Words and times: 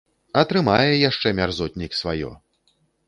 Атрымае 0.41 0.91
яшчэ 1.09 1.33
мярзотнік 1.41 1.91
сваё. 2.01 2.31